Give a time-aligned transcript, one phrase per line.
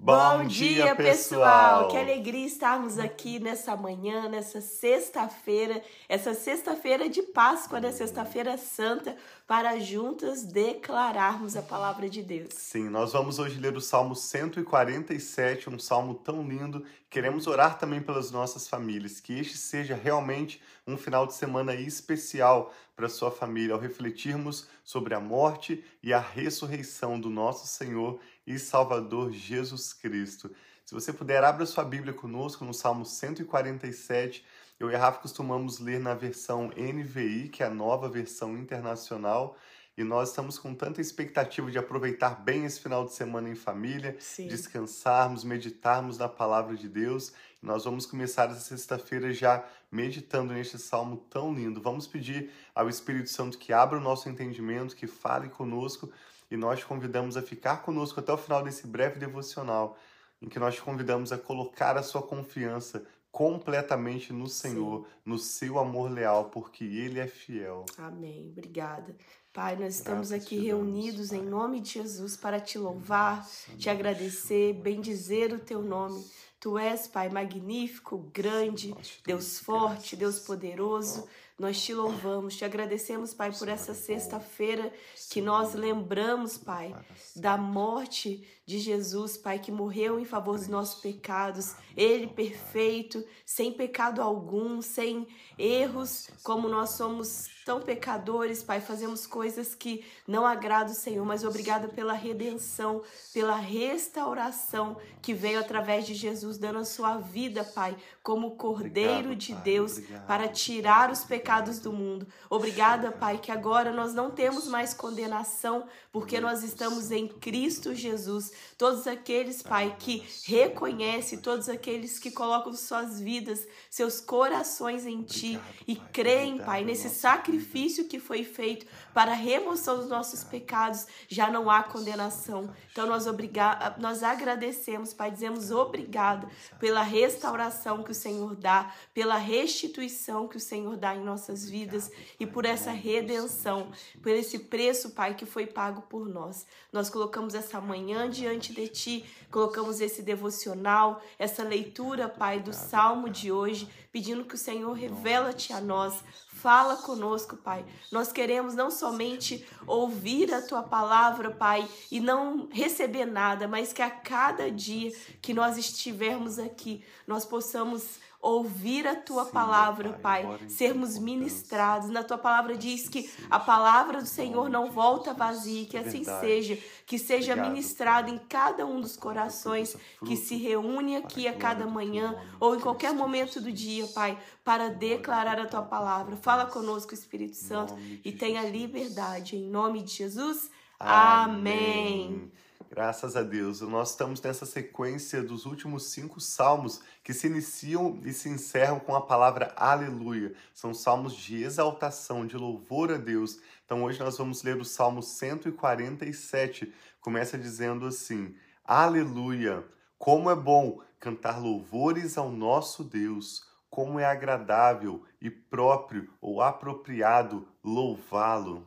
[0.00, 1.88] Bom, dia, pessoal!
[1.88, 7.90] Que alegria estarmos aqui nessa manhã, nessa sexta-feira, essa sexta-feira de Páscoa, né?
[7.90, 12.54] Sexta-feira Santa, para juntas declararmos a palavra de Deus.
[12.54, 16.84] Sim, nós vamos hoje ler o Salmo 147, um salmo tão lindo.
[17.10, 22.74] Queremos orar também pelas nossas famílias, que este seja realmente um final de semana especial
[22.94, 28.58] para sua família, ao refletirmos sobre a morte e a ressurreição do nosso Senhor e
[28.58, 30.50] Salvador Jesus Cristo.
[30.84, 34.44] Se você puder, abra sua Bíblia conosco no Salmo 147.
[34.78, 39.56] Eu e Rafa costumamos ler na versão NVI, que é a nova versão internacional.
[39.98, 44.16] E nós estamos com tanta expectativa de aproveitar bem esse final de semana em família,
[44.20, 44.46] Sim.
[44.46, 47.32] descansarmos, meditarmos na palavra de Deus.
[47.60, 51.82] Nós vamos começar essa sexta-feira já meditando neste salmo tão lindo.
[51.82, 56.08] Vamos pedir ao Espírito Santo que abra o nosso entendimento, que fale conosco
[56.48, 59.98] e nós te convidamos a ficar conosco até o final desse breve devocional,
[60.40, 65.06] em que nós te convidamos a colocar a sua confiança completamente no Senhor, Sim.
[65.24, 67.84] no seu amor leal, porque Ele é fiel.
[67.98, 68.48] Amém.
[68.50, 69.14] Obrigada.
[69.58, 73.44] Pai, nós estamos Graças aqui reunidos em nome de Jesus para te louvar,
[73.76, 76.24] te agradecer, bendizer o teu nome.
[76.60, 78.94] Tu és, Pai, magnífico, grande,
[79.26, 81.28] Deus forte, Deus poderoso.
[81.58, 84.92] Nós te louvamos, te agradecemos, Pai, por essa sexta-feira
[85.28, 86.94] que nós lembramos, Pai,
[87.34, 91.74] da morte de Jesus, Pai, que morreu em favor dos nossos pecados.
[91.96, 99.74] Ele perfeito, sem pecado algum, sem erros, como nós somos tão pecadores, Pai, fazemos coisas
[99.74, 103.02] que não agradam o Senhor, mas obrigada pela redenção,
[103.32, 109.54] pela restauração que veio através de Jesus, dando a sua vida, Pai, como Cordeiro de
[109.54, 112.26] Deus, para tirar os pecados do mundo.
[112.48, 118.50] Obrigada, Pai, que agora nós não temos mais condenação, porque nós estamos em Cristo Jesus.
[118.76, 125.60] Todos aqueles, Pai, que reconhecem, todos aqueles que colocam suas vidas, seus corações em Ti
[125.86, 131.50] e creem, Pai, nesse sacrifício que foi feito para a remoção dos nossos pecados, já
[131.50, 132.72] não há condenação.
[132.92, 139.36] Então nós, obriga nós agradecemos, Pai, dizemos obrigado pela restauração que o Senhor dá, pela
[139.36, 143.90] restituição que o Senhor dá em nossas vidas e por essa redenção,
[144.22, 146.66] por esse preço, Pai, que foi pago por nós.
[146.92, 153.28] Nós colocamos essa manhã diante de Ti, colocamos esse devocional, essa leitura, Pai, do Salmo
[153.28, 156.22] de hoje, pedindo que o Senhor revela-te a nós,
[156.60, 157.84] Fala conosco, Pai.
[158.10, 164.02] Nós queremos não somente ouvir a tua palavra, Pai, e não receber nada, mas que
[164.02, 170.44] a cada dia que nós estivermos aqui, nós possamos ouvir a tua Sim, palavra, Pai,
[170.44, 172.08] pai sermos ministrados.
[172.08, 176.78] Na tua palavra diz que a palavra do Senhor não volta vazia, que assim seja,
[177.04, 182.36] que seja ministrado em cada um dos corações que se reúne aqui a cada manhã
[182.60, 186.36] ou em qualquer momento do dia, Pai, para declarar a tua palavra.
[186.48, 187.94] Fala conosco, Espírito Santo,
[188.24, 190.70] e tenha liberdade em nome de Jesus.
[190.98, 192.50] Amém.
[192.90, 193.82] Graças a Deus.
[193.82, 199.14] Nós estamos nessa sequência dos últimos cinco salmos que se iniciam e se encerram com
[199.14, 200.54] a palavra aleluia.
[200.72, 203.60] São salmos de exaltação, de louvor a Deus.
[203.84, 206.90] Então hoje nós vamos ler o salmo 147.
[207.20, 208.54] Começa dizendo assim:
[208.86, 209.84] Aleluia!
[210.18, 213.67] Como é bom cantar louvores ao nosso Deus!
[213.90, 218.86] Como é agradável e próprio ou apropriado louvá-lo!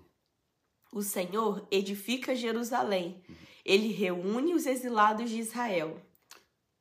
[0.92, 3.24] O Senhor edifica Jerusalém.
[3.64, 6.02] Ele reúne os exilados de Israel.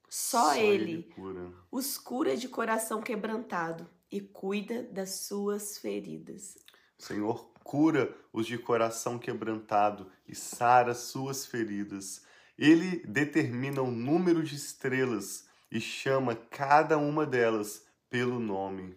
[0.09, 1.53] Só, Só ele, ele cura.
[1.71, 6.59] os cura de coração quebrantado e cuida das suas feridas.
[6.99, 12.25] O Senhor cura os de coração quebrantado e sara suas feridas.
[12.59, 18.97] Ele determina o número de estrelas e chama cada uma delas pelo nome.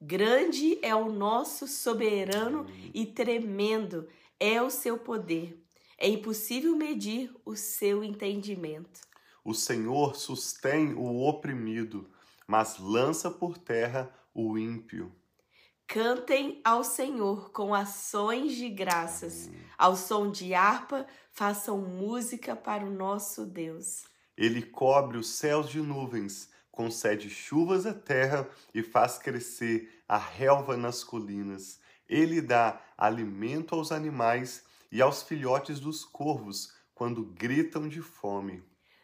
[0.00, 4.06] Grande é o nosso soberano e tremendo
[4.38, 5.64] é o seu poder.
[5.96, 9.00] É impossível medir o seu entendimento.
[9.44, 12.10] O Senhor sustém o oprimido,
[12.46, 15.14] mas lança por terra o ímpio.
[15.86, 19.50] Cantem ao Senhor com ações de graças.
[19.78, 24.04] Ao som de harpa, façam música para o nosso Deus.
[24.36, 30.76] Ele cobre os céus de nuvens, concede chuvas à terra e faz crescer a relva
[30.76, 31.78] nas colinas.
[32.08, 38.60] Ele dá alimento aos animais e aos filhotes dos corvos quando gritam de fome.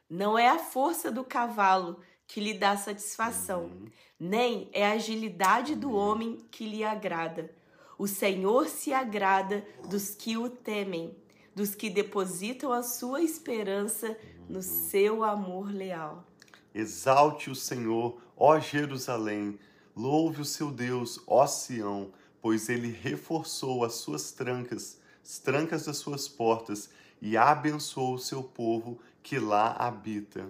[0.08, 3.86] Não é a força do cavalo que lhe dá satisfação, uhum.
[4.18, 7.54] nem é a agilidade do homem que lhe agrada.
[7.96, 11.16] O Senhor se agrada dos que o temem,
[11.54, 14.16] dos que depositam a sua esperança
[14.48, 16.26] no seu amor leal.
[16.74, 19.58] Exalte o Senhor, ó Jerusalém,
[19.96, 25.96] louve o seu Deus, ó Sião, pois ele reforçou as suas trancas, as trancas das
[25.96, 26.90] suas portas,
[27.20, 30.48] e abençoou o seu povo que lá habita.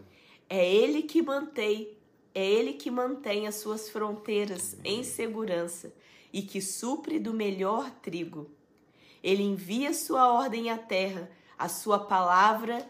[0.49, 1.89] É ele que mantém,
[2.35, 5.93] é ele que mantém as suas fronteiras em segurança
[6.33, 8.49] e que supre do melhor trigo.
[9.23, 12.89] Ele envia sua ordem à terra, a sua palavra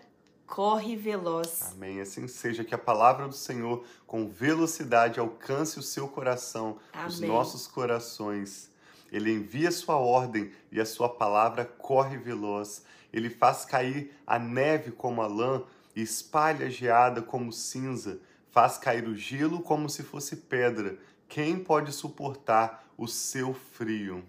[0.51, 1.71] corre veloz.
[1.73, 2.01] Amém.
[2.01, 7.07] Assim seja que a palavra do Senhor com velocidade alcance o seu coração, Amém.
[7.07, 8.69] os nossos corações.
[9.13, 12.85] Ele envia sua ordem e a sua palavra corre veloz.
[13.13, 15.63] Ele faz cair a neve como a lã
[15.95, 18.21] e espalha a geada como cinza.
[18.51, 20.99] Faz cair o gelo como se fosse pedra.
[21.29, 24.25] Quem pode suportar o seu frio?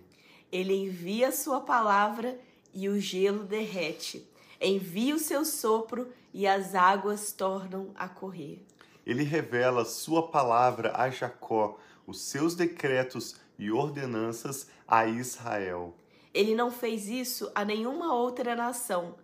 [0.52, 2.40] Ele envia a sua palavra
[2.74, 4.31] e o gelo derrete.
[4.62, 8.64] Envia o seu sopro e as águas tornam a correr.
[9.04, 15.96] Ele revela sua palavra a Jacó, os seus decretos e ordenanças a Israel.
[16.32, 19.16] Ele não fez isso a nenhuma outra nação.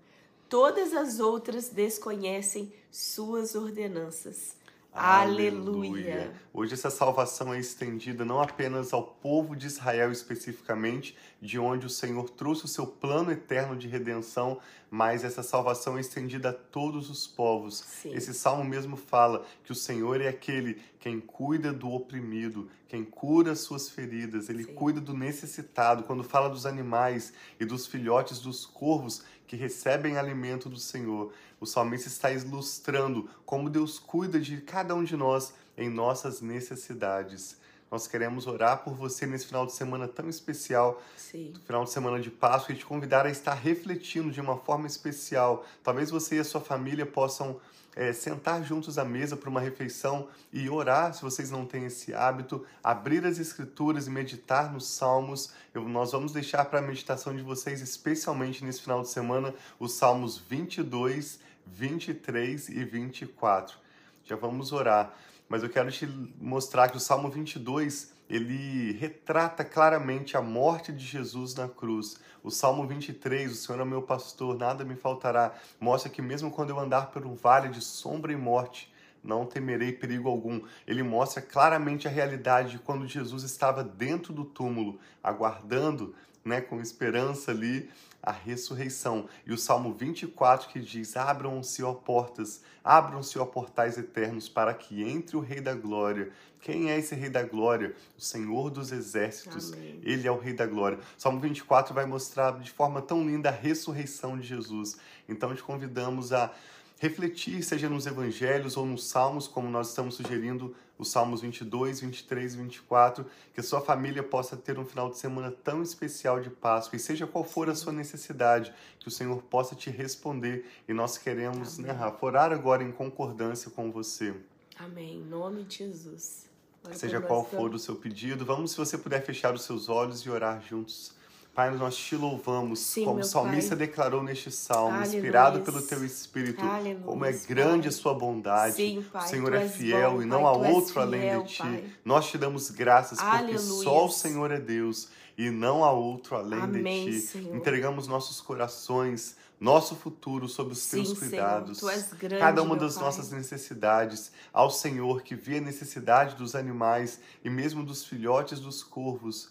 [0.49, 4.57] Todas as outras desconhecem suas ordenanças.
[4.97, 6.33] Aleluia.
[6.51, 11.89] Hoje essa salvação é estendida não apenas ao povo de Israel especificamente, de onde o
[11.89, 14.59] Senhor trouxe o seu plano eterno de redenção,
[14.89, 17.83] mas essa salvação é estendida a todos os povos.
[17.85, 18.11] Sim.
[18.11, 23.55] Esse salmo mesmo fala que o Senhor é aquele quem cuida do oprimido, quem cura
[23.55, 24.73] suas feridas, ele Sim.
[24.73, 26.03] cuida do necessitado.
[26.03, 31.65] Quando fala dos animais e dos filhotes dos corvos que recebem alimento do Senhor, o
[31.65, 37.57] salmista está ilustrando como Deus cuida de cada um de nós em nossas necessidades.
[37.89, 41.53] Nós queremos orar por você nesse final de semana tão especial, Sim.
[41.65, 45.65] final de semana de Páscoa, e te convidar a estar refletindo de uma forma especial.
[45.81, 47.59] Talvez você e a sua família possam
[47.97, 52.13] é, sentar juntos à mesa para uma refeição e orar, se vocês não têm esse
[52.13, 55.51] hábito, abrir as escrituras e meditar nos salmos.
[55.73, 59.93] Eu, nós vamos deixar para a meditação de vocês, especialmente nesse final de semana, os
[59.93, 61.39] salmos 22,
[61.73, 63.77] 23 e 24.
[64.23, 65.13] Já vamos orar
[65.49, 66.05] mas eu quero te
[66.39, 72.19] mostrar que o Salmo 22 ele retrata claramente a morte de Jesus na cruz.
[72.43, 76.71] O Salmo 23, o Senhor é meu pastor, nada me faltará, mostra que mesmo quando
[76.71, 78.93] eu andar por um vale de sombra e morte,
[79.23, 80.61] não temerei perigo algum.
[80.85, 86.81] Ele mostra claramente a realidade de quando Jesus estava dentro do túmulo, aguardando, né, com
[86.81, 87.89] esperança ali
[88.21, 89.27] a ressurreição.
[89.45, 95.03] E o Salmo 24 que diz: Abram-se, ó portas, abram-se, ó portais eternos, para que
[95.03, 96.31] entre o Rei da Glória.
[96.59, 97.95] Quem é esse Rei da Glória?
[98.17, 99.71] O Senhor dos Exércitos.
[99.73, 100.01] Amém.
[100.03, 100.99] Ele é o Rei da Glória.
[101.17, 104.97] Salmo 24 vai mostrar de forma tão linda a ressurreição de Jesus.
[105.29, 106.51] Então te convidamos a
[106.99, 112.53] refletir, seja nos evangelhos ou nos salmos, como nós estamos sugerindo, os salmos 22, 23
[112.53, 116.49] e 24, que a sua família possa ter um final de semana tão especial de
[116.49, 120.93] Páscoa e seja qual for a sua necessidade, que o Senhor possa te responder e
[120.93, 121.99] nós queremos, né, Amém.
[121.99, 124.33] né, Rafa, orar agora em concordância com você.
[124.77, 125.17] Amém.
[125.17, 126.47] Em nome de Jesus.
[126.93, 130.29] Seja qual for o seu pedido, vamos, se você puder, fechar os seus olhos e
[130.29, 131.13] orar juntos.
[131.57, 133.87] Pai, nós te louvamos, Sim, como o salmista pai.
[133.87, 135.17] declarou neste salmo, Aleluia.
[135.17, 137.87] inspirado pelo teu Espírito, Aleluia, como é grande pai.
[137.87, 138.75] a sua bondade.
[138.75, 141.97] Sim, pai, o Senhor é fiel bom, e não há outro fiel, além de ti.
[142.05, 143.55] Nós te damos graças Aleluia.
[143.55, 147.25] porque só o Senhor é Deus e não há outro além Amém, de ti.
[147.25, 147.55] Senhor.
[147.55, 151.79] Entregamos nossos corações, nosso futuro sob os Sim, teus cuidados.
[151.79, 153.03] Senhor, grande, cada uma das pai.
[153.05, 158.83] nossas necessidades ao Senhor que vê a necessidade dos animais e mesmo dos filhotes dos
[158.83, 159.49] corvos.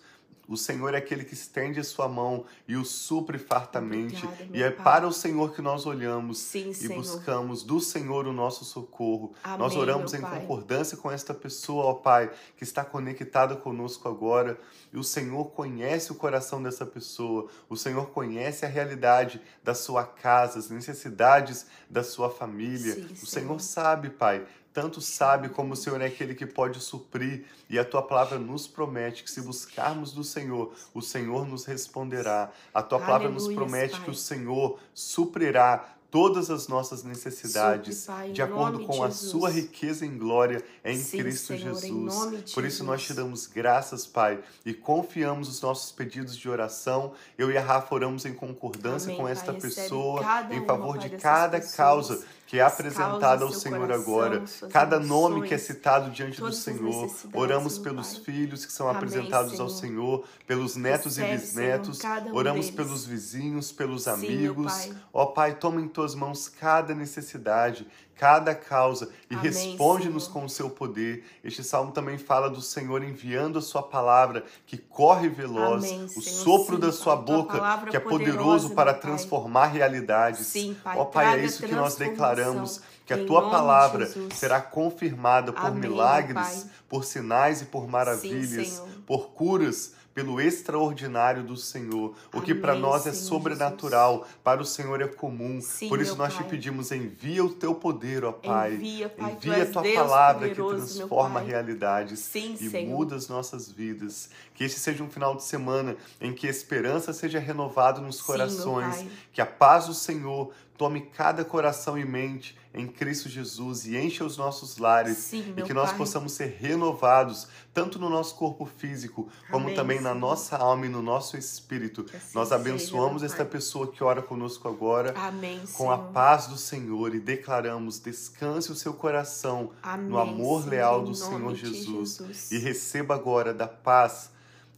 [0.49, 4.25] O Senhor é aquele que estende a sua mão e o supre fartamente.
[4.25, 4.85] Obrigada, e é pai.
[4.85, 6.97] para o Senhor que nós olhamos Sim, e Senhor.
[6.97, 9.33] buscamos do Senhor o nosso socorro.
[9.43, 10.41] Amém, nós oramos em pai.
[10.41, 14.59] concordância com esta pessoa, ó Pai, que está conectada conosco agora.
[14.93, 17.49] E o Senhor conhece o coração dessa pessoa.
[17.69, 22.95] O Senhor conhece a realidade da sua casa, as necessidades da sua família.
[22.95, 24.47] Sim, o Senhor sabe, Pai,
[24.77, 28.67] tanto sabe como o Senhor é aquele que pode suprir, e a tua palavra nos
[28.67, 32.53] promete que se buscarmos do Senhor, o Senhor nos responderá.
[32.75, 34.05] A tua palavra nos promete Pai.
[34.05, 40.05] que o Senhor suprirá todas as nossas necessidades, Pai, de acordo com a sua riqueza
[40.05, 42.53] em glória em Sim, Cristo Senhor, Jesus.
[42.53, 47.15] Por isso nós te damos graças, Pai, e confiamos os nossos pedidos de oração.
[47.39, 51.11] Eu e a Rafa oramos em concordância Amém, com esta Pai, pessoa, em favor de
[51.17, 56.41] cada causa que é apresentada ao Senhor coração, agora, cada nome que é citado diante
[56.41, 57.13] do Senhor.
[57.35, 58.25] Oramos pelos Pai.
[58.25, 59.63] filhos que são Amém, apresentados Senhor.
[59.65, 61.99] ao Senhor, pelos netos Recebe, e bisnetos.
[61.99, 62.77] Senhor, um Oramos deles.
[62.77, 64.91] pelos vizinhos, pelos Sim, amigos.
[65.13, 67.87] Ó Pai, toma em tuas mãos cada necessidade
[68.17, 71.25] cada causa e responde-nos com o seu poder.
[71.45, 76.09] Este salmo também fala do Senhor enviando a sua palavra que corre veloz, Amém, o
[76.09, 80.47] Senhor, sopro sim, da sua pai, boca que é poderoso para transformar realidades.
[80.47, 85.53] Sim, pai, Ó Pai, é isso que nós declaramos que a tua palavra será confirmada
[85.53, 92.15] por Amém, milagres, por sinais e por maravilhas, sim, por curas, pelo extraordinário do Senhor.
[92.33, 94.37] O que para nós é sobrenatural, Jesus.
[94.43, 95.61] para o Senhor é comum.
[95.61, 96.43] Sim, Por isso nós pai.
[96.43, 98.77] te pedimos, envia o teu poder, ó Pai.
[98.77, 102.97] Envia, pai, envia a tua Deus palavra que transforma realidades Sim, e Senhor.
[102.97, 104.31] muda as nossas vidas.
[104.55, 109.05] Que este seja um final de semana em que a esperança seja renovada nos corações,
[109.35, 114.25] que a paz do Senhor tome cada coração e mente em Cristo Jesus e encha
[114.25, 115.99] os nossos lares Sim, e que nós pai.
[115.99, 120.89] possamos ser renovados, tanto no nosso corpo físico, como Amém, também na nossa alma e
[120.89, 122.05] no nosso espírito.
[122.15, 125.93] Assim nós abençoamos seja, esta pessoa que ora conosco agora Amém, com Senhor.
[125.93, 131.03] a paz do Senhor e declaramos: descanse o seu coração Amém, no amor Senhor, leal
[131.03, 134.36] do Senhor Jesus, Jesus e receba agora da paz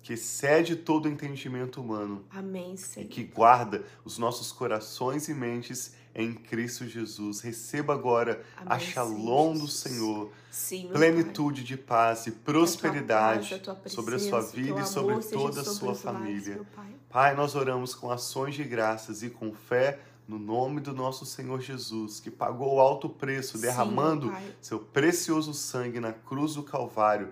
[0.09, 2.25] que excede todo entendimento humano.
[2.31, 3.05] Amém, Senhor.
[3.05, 7.43] E que guarda os nossos corações e mentes em Cristo Jesus.
[7.43, 13.59] Receba agora Amém, a shalom sim, do Senhor, sim, plenitude de paz e prosperidade a
[13.59, 16.63] paz, a sobre a sua vida e sobre toda a sua família.
[16.75, 16.95] Pai.
[17.11, 21.61] pai, nós oramos com ações de graças e com fé no nome do nosso Senhor
[21.61, 27.29] Jesus, que pagou o alto preço, derramando sim, seu precioso sangue na cruz do Calvário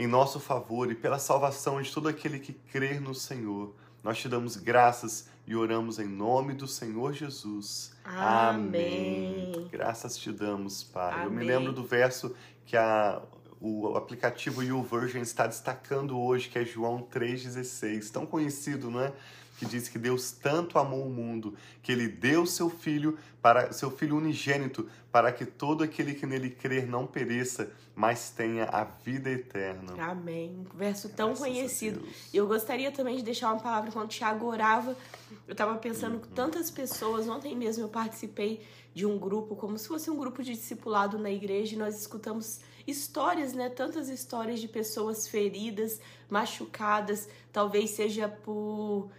[0.00, 3.74] em nosso favor e pela salvação de todo aquele que crer no Senhor.
[4.02, 7.92] Nós te damos graças e oramos em nome do Senhor Jesus.
[8.02, 9.52] Amém.
[9.52, 9.68] Amém.
[9.70, 11.12] Graças te damos, Pai.
[11.12, 11.24] Amém.
[11.24, 13.20] Eu me lembro do verso que a,
[13.60, 18.10] o aplicativo YouVersion está destacando hoje, que é João 3,16.
[18.10, 19.12] Tão conhecido, não é?
[19.58, 23.90] Que diz que Deus tanto amou o mundo que ele deu seu filho para seu
[23.90, 29.28] filho unigênito para que todo aquele que nele crer não pereça, mas tenha a vida
[29.28, 29.94] eterna.
[30.02, 30.66] Amém.
[30.74, 32.06] Verso tão Graças conhecido.
[32.32, 34.96] Eu gostaria também de deixar uma palavra quando o Tiago orava.
[35.48, 36.20] Eu estava pensando uhum.
[36.20, 38.62] que tantas pessoas, ontem mesmo eu participei
[38.94, 42.60] de um grupo, como se fosse um grupo de discipulado na igreja, e nós escutamos
[42.86, 43.68] histórias, né?
[43.68, 49.10] Tantas histórias de pessoas feridas, machucadas, talvez seja por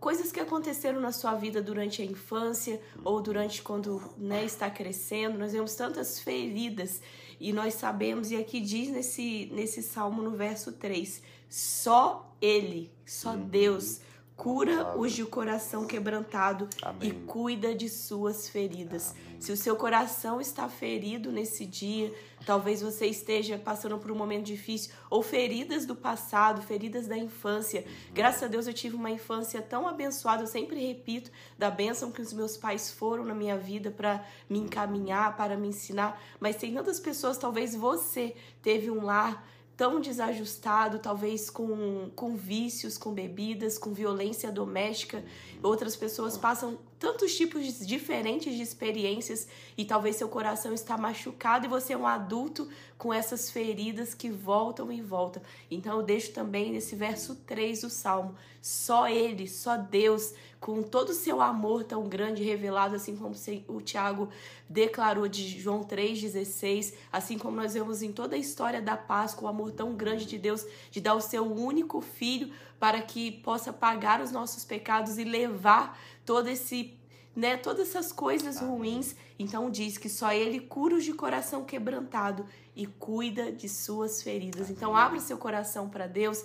[0.00, 5.38] coisas que aconteceram na sua vida durante a infância ou durante quando né, está crescendo.
[5.38, 7.00] Nós vemos tantas feridas
[7.40, 13.30] e nós sabemos, e aqui diz nesse, nesse salmo no verso 3, só Ele, só
[13.30, 13.46] uhum.
[13.46, 14.00] Deus
[14.38, 17.08] cura os de coração quebrantado Amém.
[17.08, 19.10] e cuida de suas feridas.
[19.10, 19.40] Amém.
[19.40, 22.14] Se o seu coração está ferido nesse dia,
[22.48, 27.84] talvez você esteja passando por um momento difícil ou feridas do passado, feridas da infância.
[28.10, 32.22] Graças a Deus eu tive uma infância tão abençoada, eu sempre repito da bênção que
[32.22, 36.72] os meus pais foram na minha vida para me encaminhar, para me ensinar, mas tem
[36.72, 43.76] tantas pessoas, talvez você teve um lar tão desajustado, talvez com, com vícios, com bebidas,
[43.76, 45.22] com violência doméstica.
[45.62, 51.68] Outras pessoas passam tantos tipos diferentes de experiências e talvez seu coração está machucado e
[51.68, 55.40] você é um adulto com essas feridas que voltam e voltam.
[55.70, 61.10] Então eu deixo também nesse verso 3 do Salmo, só ele, só Deus com todo
[61.10, 63.34] o seu amor tão grande revelado, assim como
[63.68, 64.28] o Tiago
[64.68, 69.48] declarou de João 3,16, assim como nós vemos em toda a história da Páscoa, o
[69.48, 74.20] amor tão grande de Deus de dar o seu único filho para que possa pagar
[74.20, 75.98] os nossos pecados e levar
[76.28, 76.92] todo esse
[77.34, 79.16] né, todas essas coisas ruins.
[79.38, 82.44] Então diz que só ele cura os de coração quebrantado
[82.78, 84.70] e cuida de suas feridas.
[84.70, 86.44] Então abra seu coração para Deus,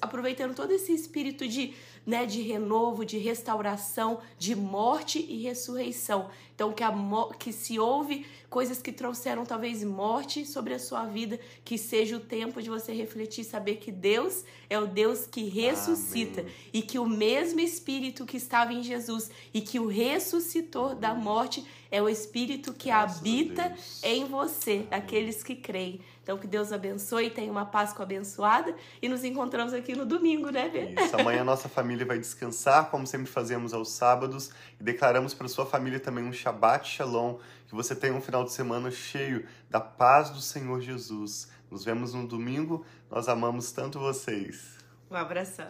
[0.00, 1.72] aproveitando todo esse espírito de,
[2.04, 6.28] né, de renovo, de restauração, de morte e ressurreição.
[6.52, 6.92] Então que a
[7.38, 12.20] que se ouve coisas que trouxeram talvez morte sobre a sua vida, que seja o
[12.20, 16.52] tempo de você refletir, saber que Deus é o Deus que ressuscita Amém.
[16.72, 21.64] e que o mesmo espírito que estava em Jesus e que o ressuscitou da morte
[21.92, 26.00] é o Espírito que Graças habita em você, daqueles que creem.
[26.22, 30.70] Então, que Deus abençoe, tenha uma Páscoa abençoada e nos encontramos aqui no domingo, né,
[30.70, 30.94] Bê?
[30.98, 35.66] Isso, amanhã nossa família vai descansar, como sempre fazemos aos sábados, e declaramos para sua
[35.66, 40.30] família também um Shabbat Shalom, que você tenha um final de semana cheio da paz
[40.30, 41.50] do Senhor Jesus.
[41.70, 44.78] Nos vemos no domingo, nós amamos tanto vocês.
[45.10, 45.66] Um abração.